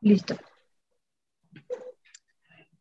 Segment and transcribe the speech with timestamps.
[0.00, 0.38] Listo.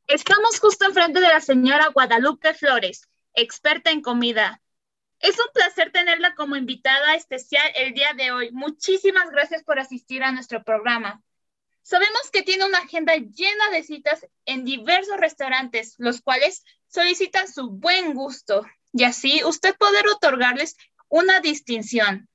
[0.07, 4.61] Estamos justo enfrente de la señora Guadalupe Flores, experta en comida.
[5.19, 8.51] Es un placer tenerla como invitada especial el día de hoy.
[8.51, 11.23] Muchísimas gracias por asistir a nuestro programa.
[11.81, 17.69] Sabemos que tiene una agenda llena de citas en diversos restaurantes, los cuales solicitan su
[17.69, 20.77] buen gusto y así usted poder otorgarles
[21.09, 22.29] una distinción.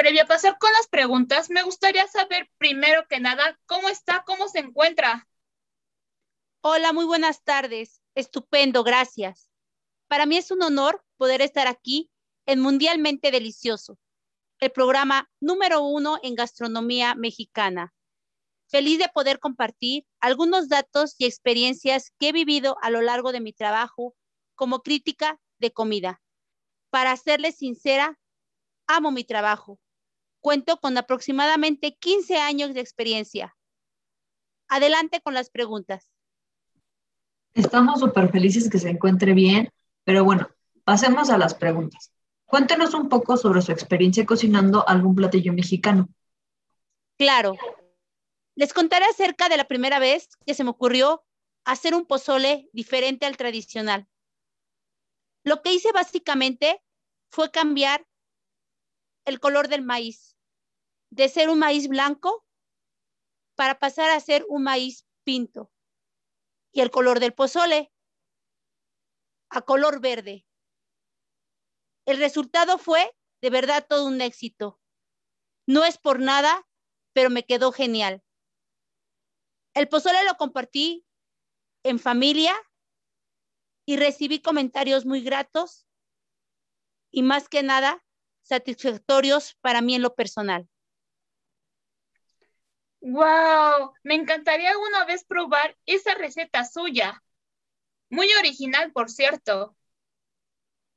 [0.00, 4.48] Previo a pasar con las preguntas, me gustaría saber primero que nada cómo está, cómo
[4.48, 5.28] se encuentra.
[6.62, 8.00] Hola, muy buenas tardes.
[8.14, 9.50] Estupendo, gracias.
[10.08, 12.10] Para mí es un honor poder estar aquí
[12.46, 13.98] en Mundialmente Delicioso,
[14.58, 17.92] el programa número uno en gastronomía mexicana.
[18.68, 23.42] Feliz de poder compartir algunos datos y experiencias que he vivido a lo largo de
[23.42, 24.14] mi trabajo
[24.54, 26.22] como crítica de comida.
[26.88, 28.18] Para serles sincera,
[28.86, 29.78] amo mi trabajo.
[30.40, 33.56] Cuento con aproximadamente 15 años de experiencia.
[34.68, 36.08] Adelante con las preguntas.
[37.54, 39.70] Estamos súper felices que se encuentre bien,
[40.04, 40.48] pero bueno,
[40.84, 42.12] pasemos a las preguntas.
[42.46, 46.08] Cuéntenos un poco sobre su experiencia cocinando algún platillo mexicano.
[47.18, 47.56] Claro.
[48.54, 51.24] Les contaré acerca de la primera vez que se me ocurrió
[51.64, 54.08] hacer un pozole diferente al tradicional.
[55.44, 56.82] Lo que hice básicamente
[57.30, 58.06] fue cambiar
[59.24, 60.29] el color del maíz,
[61.10, 62.46] de ser un maíz blanco
[63.56, 65.70] para pasar a ser un maíz pinto
[66.72, 67.92] y el color del pozole
[69.50, 70.46] a color verde.
[72.06, 74.80] El resultado fue de verdad todo un éxito.
[75.66, 76.66] No es por nada,
[77.12, 78.22] pero me quedó genial.
[79.74, 81.04] El pozole lo compartí
[81.82, 82.54] en familia
[83.84, 85.86] y recibí comentarios muy gratos
[87.10, 88.04] y más que nada
[88.42, 90.69] satisfactorios para mí en lo personal.
[93.00, 93.92] ¡Wow!
[94.02, 97.22] Me encantaría alguna vez probar esa receta suya.
[98.08, 99.76] Muy original, por cierto.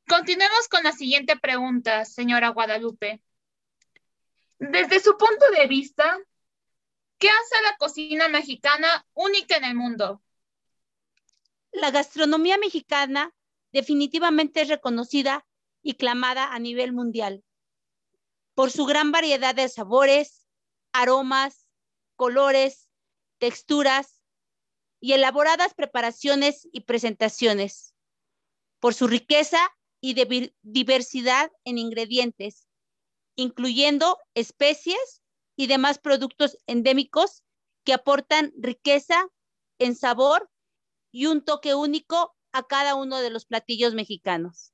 [0.07, 3.21] Continuemos con la siguiente pregunta, señora Guadalupe.
[4.59, 6.19] Desde su punto de vista,
[7.17, 10.21] ¿qué hace la cocina mexicana única en el mundo?
[11.71, 13.33] La gastronomía mexicana
[13.71, 15.45] definitivamente es reconocida
[15.81, 17.43] y clamada a nivel mundial
[18.53, 20.45] por su gran variedad de sabores,
[20.91, 21.62] aromas,
[22.15, 22.89] colores,
[23.39, 24.21] texturas
[24.99, 27.93] y elaboradas preparaciones y presentaciones,
[28.79, 29.59] por su riqueza
[30.01, 30.15] y
[30.61, 32.67] diversidad en ingredientes,
[33.35, 35.23] incluyendo especies
[35.55, 37.43] y demás productos endémicos
[37.83, 39.27] que aportan riqueza
[39.79, 40.49] en sabor
[41.11, 44.73] y un toque único a cada uno de los platillos mexicanos.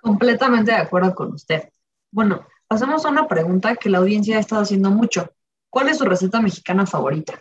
[0.00, 1.70] Completamente de acuerdo con usted.
[2.10, 5.35] Bueno, pasamos a una pregunta que la audiencia ha estado haciendo mucho.
[5.76, 7.38] ¿Cuál es su receta mexicana favorita?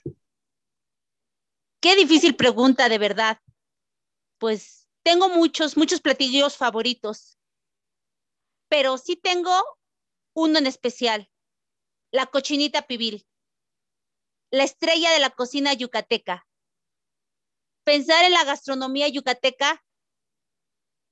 [1.79, 3.39] Qué difícil pregunta, de verdad.
[4.39, 7.39] Pues tengo muchos, muchos platillos favoritos,
[8.67, 9.53] pero sí tengo
[10.35, 11.31] uno en especial,
[12.11, 13.25] la cochinita pibil,
[14.51, 16.45] la estrella de la cocina yucateca.
[17.85, 19.81] Pensar en la gastronomía yucateca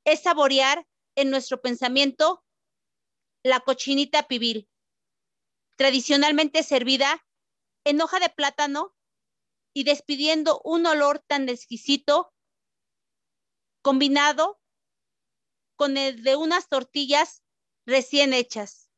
[0.04, 0.86] es saborear
[1.16, 2.44] en nuestro pensamiento
[3.44, 4.68] la cochinita pibil
[5.76, 7.26] tradicionalmente servida
[7.84, 8.96] en hoja de plátano
[9.74, 12.34] y despidiendo un olor tan exquisito
[13.82, 14.60] combinado
[15.76, 17.44] con el de unas tortillas
[17.86, 18.90] recién hechas,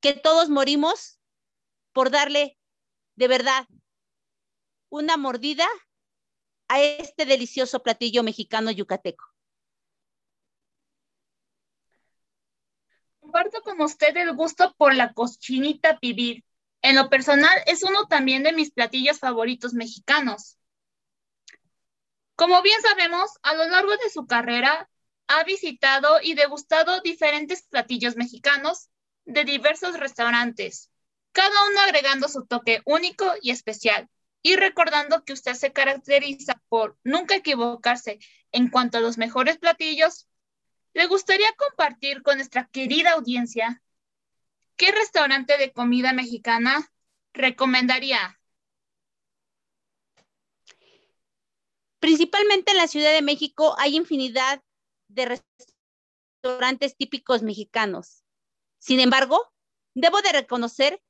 [0.00, 1.20] que todos morimos
[1.92, 2.58] por darle
[3.16, 3.66] de verdad
[4.90, 5.66] una mordida
[6.68, 9.24] a este delicioso platillo mexicano yucateco.
[13.28, 16.46] Comparto con usted el gusto por la cochinita pibil.
[16.80, 20.56] En lo personal, es uno también de mis platillos favoritos mexicanos.
[22.36, 24.88] Como bien sabemos, a lo largo de su carrera
[25.26, 28.88] ha visitado y degustado diferentes platillos mexicanos
[29.26, 30.90] de diversos restaurantes,
[31.32, 34.08] cada uno agregando su toque único y especial,
[34.40, 38.20] y recordando que usted se caracteriza por nunca equivocarse
[38.52, 40.27] en cuanto a los mejores platillos
[40.98, 43.80] ¿Le gustaría compartir con nuestra querida audiencia
[44.74, 46.90] qué restaurante de comida mexicana
[47.32, 48.40] recomendaría?
[52.00, 54.60] Principalmente en la Ciudad de México hay infinidad
[55.06, 55.38] de
[56.42, 58.24] restaurantes típicos mexicanos.
[58.80, 59.52] Sin embargo,
[59.94, 61.00] debo de reconocer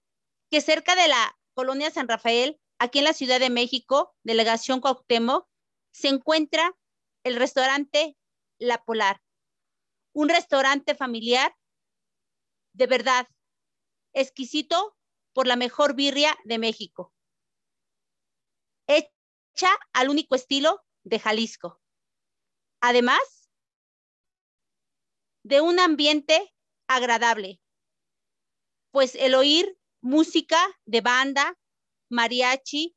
[0.50, 5.49] que cerca de la colonia San Rafael, aquí en la Ciudad de México, delegación Cuauhtémoc,
[5.93, 6.76] se encuentra
[7.25, 8.19] el restaurante
[8.58, 9.23] La Polar,
[10.19, 11.56] un restaurante familiar
[12.73, 13.29] de verdad
[14.12, 14.97] exquisito
[15.32, 17.15] por la mejor birria de México,
[18.88, 21.81] hecha al único estilo de Jalisco.
[22.81, 23.49] Además
[25.44, 26.53] de un ambiente
[26.88, 27.61] agradable,
[28.91, 31.56] pues el oír música de banda,
[32.09, 32.97] mariachi,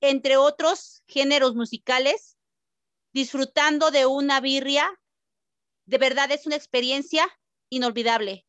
[0.00, 2.36] entre otros géneros musicales,
[3.12, 4.90] disfrutando de una birria,
[5.86, 7.26] de verdad es una experiencia
[7.70, 8.46] inolvidable.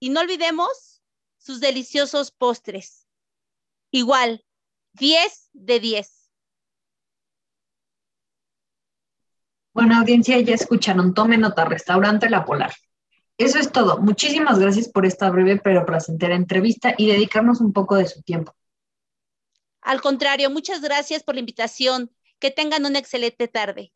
[0.00, 1.02] Y no olvidemos
[1.38, 3.06] sus deliciosos postres.
[3.90, 4.44] Igual,
[4.92, 6.30] 10 de 10.
[9.72, 12.74] Bueno, audiencia, ya escucharon, tome nota, restaurante La Polar.
[13.38, 13.98] Eso es todo.
[13.98, 18.52] Muchísimas gracias por esta breve pero placentera entrevista y dedicarnos un poco de su tiempo.
[19.80, 22.10] Al contrario, muchas gracias por la invitación.
[22.40, 23.92] Que tengan una excelente tarde.